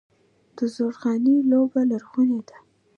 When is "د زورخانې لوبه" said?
0.57-1.81